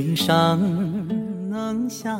[0.00, 0.58] 悲伤
[1.90, 2.18] 下。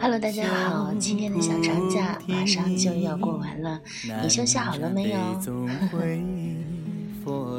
[0.00, 3.80] Hello，大家好，今天的小长假马上就要过完了，
[4.24, 5.18] 你休息好了没有？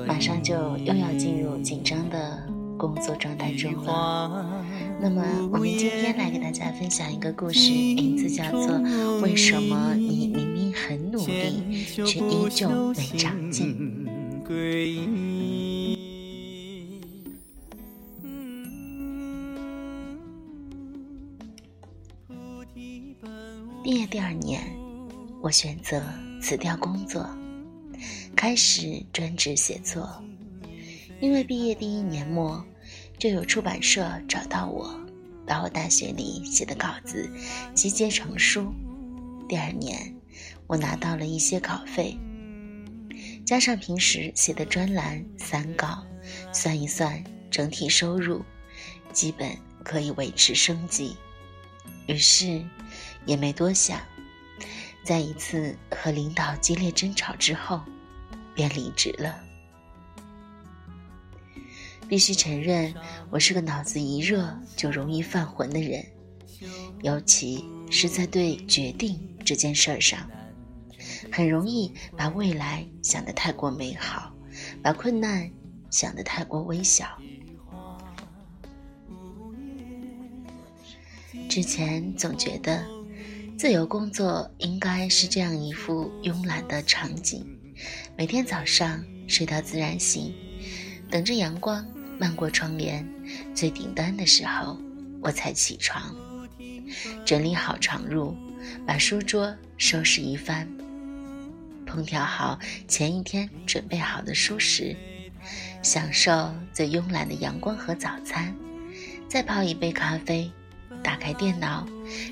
[0.06, 2.46] 马上就又要进入紧张的
[2.78, 4.46] 工作状态中了。
[5.00, 8.68] 那么，我们今天来给大家分享一个故事，名字叫做
[9.22, 14.06] 《为什么你明明很努力，却依旧没长进》。
[24.10, 24.60] 第二年，
[25.40, 26.02] 我选择
[26.42, 27.30] 辞掉工作，
[28.36, 30.10] 开始专职写作。
[31.22, 32.66] 因为毕业第一年末，
[33.20, 35.00] 就有出版社找到我，
[35.46, 37.30] 把我大学里写的稿子
[37.76, 38.74] 集结成书。
[39.48, 40.12] 第二年，
[40.66, 42.18] 我拿到了一些稿费，
[43.46, 46.04] 加上平时写的专栏、散稿，
[46.52, 48.44] 算一算，整体收入
[49.14, 51.16] 基本可以维持生计。
[52.08, 52.66] 于是。
[53.26, 54.00] 也没多想，
[55.04, 57.82] 在一次和领导激烈争吵之后，
[58.56, 59.44] 便离职了。
[62.08, 62.94] 必须承认，
[63.30, 66.04] 我是个脑子一热就容易犯浑的人，
[67.04, 70.28] 尤其是在对决定这件事儿上，
[71.32, 74.34] 很容易把未来想得太过美好，
[74.82, 75.48] 把困难
[75.92, 77.06] 想得太过微小。
[81.48, 82.99] 之前总觉得。
[83.60, 87.46] 自由工作应该是这样一幅慵懒的场景：
[88.16, 90.34] 每天早上睡到自然醒，
[91.12, 91.86] 等着阳光
[92.18, 93.06] 漫过窗帘，
[93.54, 94.80] 最顶端的时候
[95.22, 96.16] 我才起床，
[97.26, 98.34] 整理好床褥，
[98.88, 100.66] 把书桌收拾一番，
[101.86, 102.58] 烹调好
[102.88, 104.96] 前一天准备好的书食，
[105.84, 108.56] 享受最慵懒的阳光和早餐，
[109.28, 110.50] 再泡一杯咖啡。
[111.04, 111.88] 打开电脑，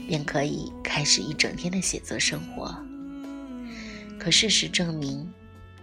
[0.08, 2.76] 便可以开始一整天的写作生活。
[4.20, 5.28] 可事实证明，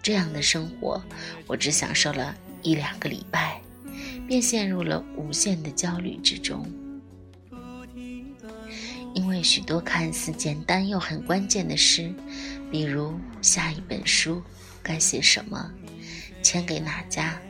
[0.02, 1.02] 这样的生活
[1.46, 3.60] 我只享受了一两个礼拜，
[4.26, 6.66] 便陷入了无限的焦虑之中。
[9.14, 12.12] 因为许多看似简单又很关键的事，
[12.70, 14.42] 比如下一本书
[14.82, 15.70] 该写什么，
[16.42, 17.40] 签给哪家，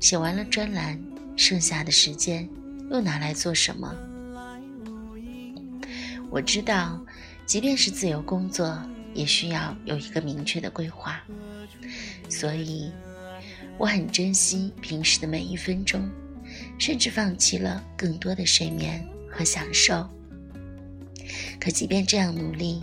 [0.00, 1.00] 写完了专栏，
[1.36, 2.48] 剩下的时间
[2.90, 3.94] 又拿来做什么？
[6.34, 7.00] 我知道，
[7.46, 8.76] 即便是自由工作，
[9.14, 11.22] 也需要有一个明确的规划，
[12.28, 12.90] 所以
[13.78, 16.10] 我很珍惜平时的每一分钟，
[16.76, 20.08] 甚至放弃了更多的睡眠和享受。
[21.60, 22.82] 可即便这样努力，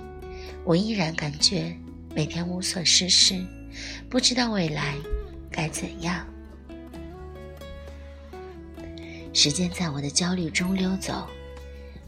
[0.64, 1.76] 我依然感觉
[2.16, 3.46] 每天无所事事，
[4.10, 4.96] 不知道未来
[5.52, 6.26] 该怎样。
[9.34, 11.28] 时间在我的焦虑中溜走。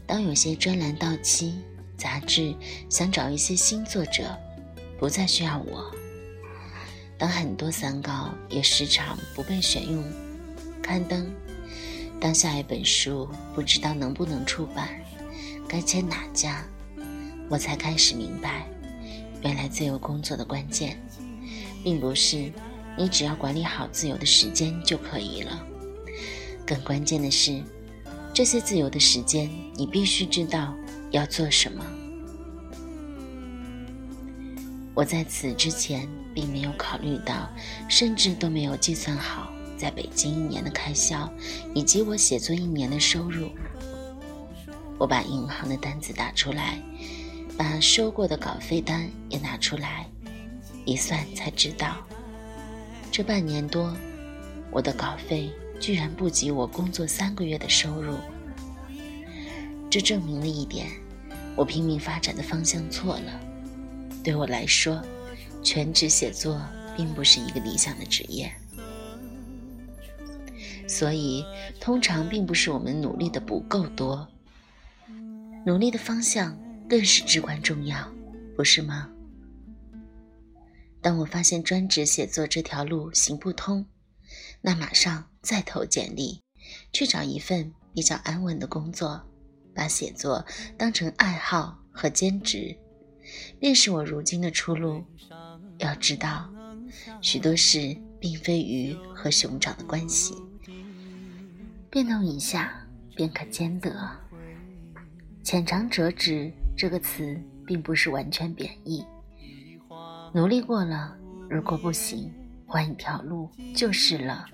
[0.06, 1.54] 当有些专栏到期，
[1.96, 2.54] 杂志
[2.90, 4.36] 想找一些新作者，
[4.98, 5.82] 不再需要我；
[7.16, 10.04] 当很多散稿也时常不被选用
[10.82, 11.24] 刊登；
[12.20, 14.88] 当下一本书不知道能不能出版，
[15.66, 16.64] 该签哪家，
[17.48, 18.66] 我才开始明白，
[19.42, 21.00] 原来自由工作的关键，
[21.82, 22.52] 并不是
[22.98, 25.66] 你只要管理好自由的时间就可以了，
[26.66, 27.62] 更关键的是。
[28.34, 30.74] 这些自由的时间，你必须知道
[31.12, 31.84] 要做什么。
[34.92, 37.48] 我在此之前并没有考虑到，
[37.88, 41.32] 甚至都没有计算好在北京一年的开销，
[41.76, 43.48] 以及我写作一年的收入。
[44.98, 46.82] 我把银行的单子打出来，
[47.56, 50.08] 把收过的稿费单也拿出来，
[50.84, 51.98] 一算才知道，
[53.12, 53.96] 这半年多，
[54.72, 55.52] 我的稿费。
[55.84, 58.16] 居然不及我工作三个月的收入，
[59.90, 60.88] 这证明了一点：
[61.54, 63.38] 我拼命发展的方向错了。
[64.24, 65.02] 对我来说，
[65.62, 66.58] 全职写作
[66.96, 68.50] 并不是一个理想的职业。
[70.88, 71.44] 所以，
[71.78, 74.26] 通常并不是我们努力的不够多，
[75.66, 76.58] 努力的方向
[76.88, 78.10] 更是至关重要，
[78.56, 79.10] 不是吗？
[81.02, 83.84] 当我发现专职写作这条路行不通，
[84.62, 86.40] 那马上再投简历，
[86.90, 89.22] 去找一份比较安稳的工作，
[89.74, 90.44] 把写作
[90.78, 92.74] 当成爱好和兼职，
[93.60, 95.04] 便是我如今的出路。
[95.78, 96.50] 要知道，
[97.20, 100.34] 许多事并非鱼和熊掌的关系，
[101.90, 103.94] 变动一下便可兼得。
[105.42, 109.04] 浅尝辄止这个词并不是完全贬义，
[110.32, 111.14] 努力过了，
[111.50, 112.32] 如果不行。
[112.66, 114.46] 换一条路就是了。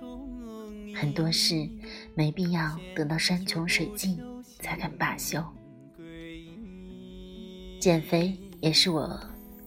[0.94, 1.68] 很多事
[2.14, 4.18] 没必要等到山穷水尽
[4.60, 5.42] 才肯罢休。
[7.78, 9.18] 减肥也是我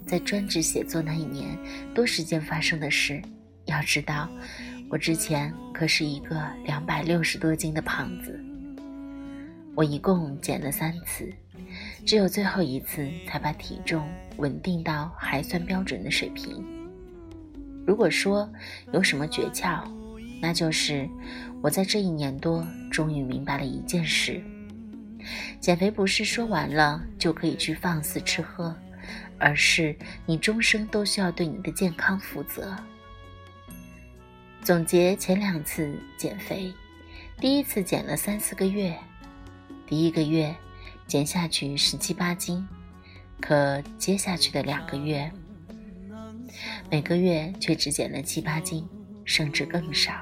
[0.06, 1.58] 在专职写作那一年
[1.96, 3.22] 多时间发生的事。
[3.66, 4.30] 要知道，
[4.90, 8.38] 我之前可是一个两百六十多斤的胖子。
[9.74, 11.34] 我一共减了三次，
[12.06, 16.64] 只有最后一次才把体重稳定到还算标准的水平。
[17.88, 18.48] 如果说
[18.92, 19.84] 有什么诀窍，
[20.44, 21.10] 那就是
[21.62, 24.44] 我在这一年多终于明白了一件事：
[25.62, 28.76] 减肥不是说完了就可以去放肆吃喝，
[29.38, 29.96] 而是
[30.26, 32.76] 你终生都需要对你的健康负责。
[34.62, 36.74] 总结前两次减肥，
[37.40, 38.94] 第一次减了三四个月。
[39.88, 40.54] 第一个月
[41.08, 42.68] 减下去十七八斤，
[43.40, 45.32] 可接下去的两个月，
[46.92, 48.86] 每个月却只减了七八斤，
[49.26, 50.14] 甚至更少。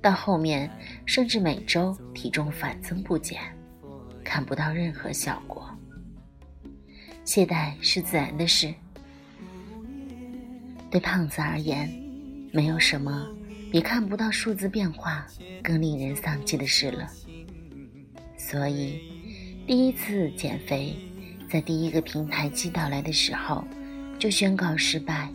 [0.00, 0.70] 到后面，
[1.06, 3.40] 甚至每周体重反增不减，
[4.24, 5.68] 看不到任何效果。
[7.24, 8.74] 懈怠是自然的事，
[10.90, 11.88] 对胖子而言，
[12.52, 13.28] 没有什么
[13.70, 15.24] 比看不到数字变化
[15.62, 17.08] 更令人丧气的事了。
[18.36, 19.00] 所以，
[19.68, 20.96] 第一次减肥，
[21.48, 23.64] 在第一个平台期到来的时候，
[24.18, 25.30] 就宣告失败。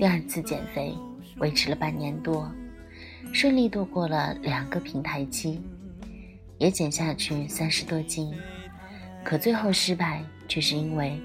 [0.00, 0.96] 第二次减肥
[1.40, 2.50] 维持了半年多，
[3.34, 5.60] 顺利度过了两个平台期，
[6.56, 8.32] 也减下去三十多斤。
[9.22, 11.20] 可最后失败，却是因为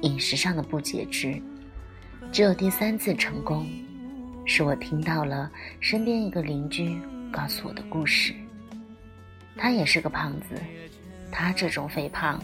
[0.00, 1.38] 饮食上的不节制。
[2.32, 3.66] 只有第三次成功，
[4.46, 6.98] 是我听到了身边一个邻居
[7.30, 8.32] 告诉我的故事。
[9.54, 10.54] 他也是个胖子，
[11.30, 12.42] 他这种肥胖，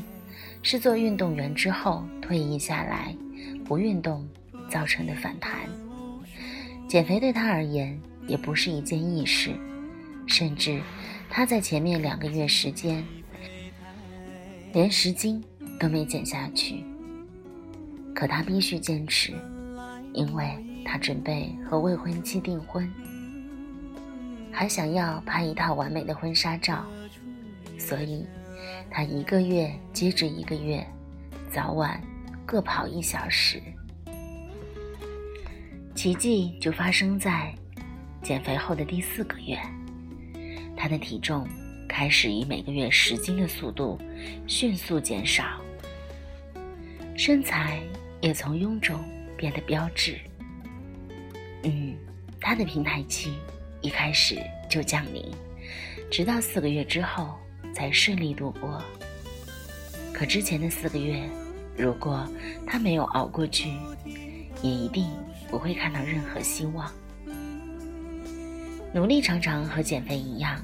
[0.62, 3.16] 是做运动员之后退役下来
[3.64, 4.28] 不运动
[4.68, 5.52] 造成的反弹。
[6.88, 9.50] 减肥对他而言也不是一件易事，
[10.26, 10.80] 甚至
[11.28, 13.04] 他在前面两个月时间
[14.72, 15.42] 连十斤
[15.78, 16.84] 都没减下去。
[18.14, 19.32] 可他必须坚持，
[20.12, 20.50] 因为
[20.84, 22.90] 他准备和未婚妻订婚。
[24.50, 26.84] 还想要拍一套完美的婚纱照，
[27.78, 28.26] 所以，
[28.90, 30.84] 他一个月接着一个月，
[31.48, 32.00] 早晚
[32.44, 33.62] 各跑一小时。
[35.98, 37.52] 奇迹就发生在
[38.22, 39.58] 减肥后的第四个月，
[40.76, 41.44] 他的体重
[41.88, 43.98] 开始以每个月十斤的速度
[44.46, 45.60] 迅速减少，
[47.16, 47.82] 身材
[48.20, 49.02] 也从臃肿
[49.36, 50.16] 变得标致。
[51.64, 51.96] 嗯，
[52.40, 53.32] 他的平台期。
[53.80, 54.36] 一开始
[54.68, 55.24] 就降临，
[56.12, 57.34] 直到四个月之后
[57.74, 58.80] 才顺利度过。
[60.12, 61.28] 可之前的四个月，
[61.76, 62.24] 如果
[62.64, 63.70] 他没有熬过去，
[64.62, 65.04] 也一定
[65.48, 66.90] 不会看到任何希望。
[68.94, 70.60] 努力常常和减肥一样，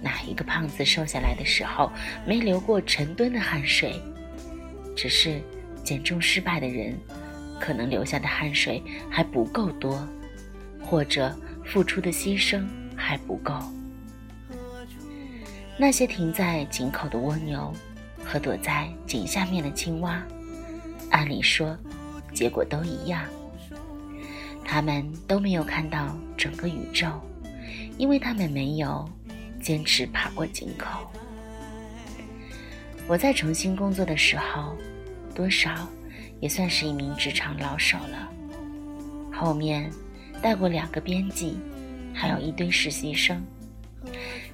[0.00, 1.90] 哪一个胖子瘦下来的时候
[2.26, 4.00] 没流过成吨的汗水？
[4.96, 5.40] 只是
[5.84, 6.98] 减重失败的人，
[7.60, 10.06] 可能流下的汗水还不够多，
[10.84, 11.34] 或者。
[11.64, 12.66] 付出的牺牲
[12.96, 13.54] 还不够。
[15.78, 17.72] 那些停在井口的蜗牛，
[18.24, 20.20] 和躲在井下面的青蛙，
[21.10, 21.78] 按理说，
[22.34, 23.24] 结果都一样。
[24.72, 27.20] 他们都没有看到整个宇宙，
[27.98, 29.06] 因为他们没有
[29.60, 31.06] 坚持爬过井口。
[33.06, 34.74] 我在重新工作的时候，
[35.34, 35.86] 多少
[36.40, 38.32] 也算是一名职场老手了。
[39.30, 39.90] 后面。
[40.40, 41.56] 带过两个编辑，
[42.12, 43.40] 还有一堆实习生，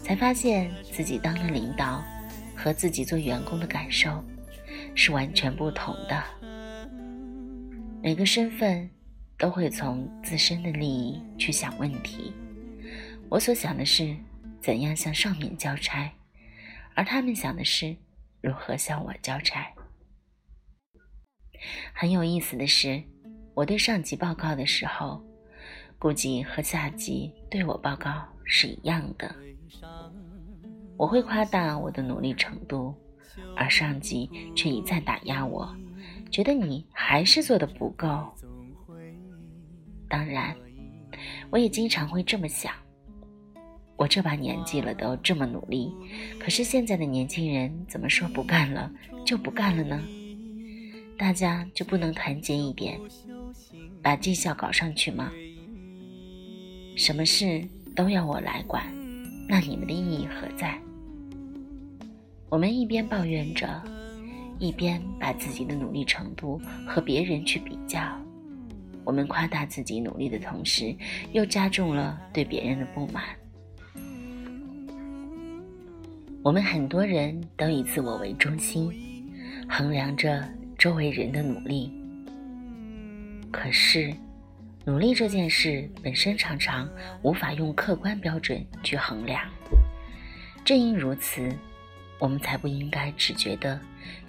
[0.00, 2.04] 才发现自己当了领导，
[2.54, 4.22] 和自己做员工的感受
[4.94, 6.22] 是完全不同的。
[8.02, 8.90] 每个身份
[9.38, 12.34] 都会从自身的利益去想问题。
[13.28, 14.14] 我所想的是
[14.60, 16.10] 怎样向上面交差，
[16.94, 17.96] 而他们想的是
[18.40, 19.66] 如何向我交差。
[21.94, 23.02] 很有意思的是，
[23.54, 25.24] 我对上级报告的时候。
[26.00, 29.34] 估计和下级对我报告是一样的。
[30.96, 32.94] 我会夸大我的努力程度，
[33.56, 35.68] 而上级却一再打压我，
[36.30, 38.32] 觉得你还是做的不够。
[40.08, 40.56] 当然，
[41.50, 42.72] 我也经常会这么想：
[43.96, 45.92] 我这把年纪了都这么努力，
[46.38, 48.90] 可是现在的年轻人怎么说不干了
[49.24, 50.02] 就不干了呢？
[51.18, 52.98] 大家就不能团结一点，
[54.02, 55.30] 把绩效搞上去吗？
[56.96, 57.62] 什么事
[57.94, 58.84] 都要我来管，
[59.48, 60.80] 那你们的意义何在？
[62.48, 63.82] 我们一边抱怨着，
[64.58, 68.00] 一边把自己的努力程度和别人去比较。
[69.04, 70.94] 我们夸大自己努力的同时，
[71.32, 73.24] 又加重了对别人的不满。
[76.42, 78.90] 我们很多人都以自我为中心，
[79.68, 81.92] 衡量着周围人的努力。
[83.50, 84.14] 可是，
[84.84, 86.88] 努力这件事本身常常
[87.22, 89.42] 无法用客观标准去衡量。
[90.64, 91.50] 正因如此，
[92.18, 93.78] 我们才不应该只觉得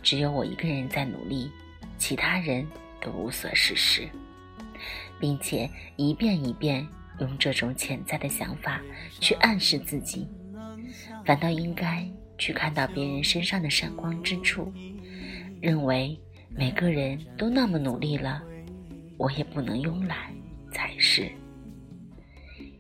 [0.01, 1.51] 只有我一个人在努力，
[1.97, 2.65] 其他人
[3.01, 4.07] 都无所事事，
[5.19, 6.87] 并且一遍一遍
[7.19, 8.81] 用这种潜在的想法
[9.19, 10.27] 去暗示自己，
[11.25, 14.71] 反倒应该去看到别人身上的闪光之处，
[15.61, 16.17] 认为
[16.49, 18.41] 每个人都那么努力了。
[19.17, 20.33] 我也不能慵懒
[20.71, 21.29] 才是。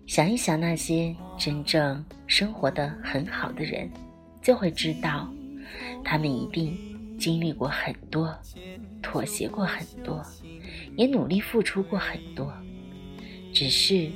[0.07, 3.91] 想一想那些真正生活的很好的人，
[4.41, 5.29] 就会知道，
[6.01, 6.77] 他们一定
[7.19, 8.33] 经历过很多，
[9.01, 10.25] 妥协过很多，
[10.99, 12.53] 也努力付出过很多。
[13.53, 14.09] 只是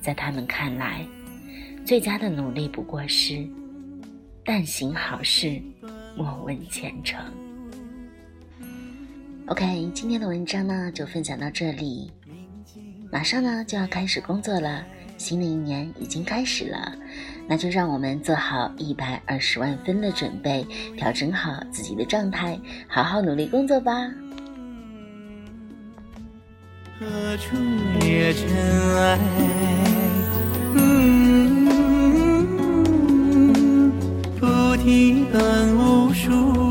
[0.00, 1.04] 在他们看来，
[1.84, 3.44] 最佳的努力不过是
[4.46, 5.60] “但行好事，
[6.16, 7.20] 莫问前程”。
[9.46, 12.12] OK，今天的文章呢就分享到这里。
[13.10, 16.96] 马上呢就要开始工作了，新的一年已经开始了，
[17.48, 20.64] 那就让我们做好一百二十万分的准备，
[20.96, 22.56] 调整好自己的状态，
[22.86, 24.08] 好好努力工作吧。
[27.00, 27.56] 何处
[28.00, 28.46] 惹尘
[28.98, 29.18] 埃？
[34.38, 36.69] 菩提本无树。